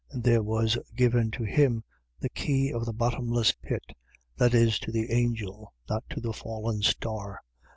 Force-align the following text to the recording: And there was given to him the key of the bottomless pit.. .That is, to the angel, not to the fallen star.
And 0.09 0.23
there 0.23 0.41
was 0.41 0.79
given 0.95 1.29
to 1.29 1.43
him 1.43 1.83
the 2.19 2.29
key 2.29 2.73
of 2.73 2.87
the 2.87 2.91
bottomless 2.91 3.53
pit.. 3.61 3.83
.That 4.35 4.55
is, 4.55 4.79
to 4.79 4.91
the 4.91 5.11
angel, 5.11 5.75
not 5.87 6.03
to 6.09 6.19
the 6.19 6.33
fallen 6.33 6.81
star. 6.81 7.39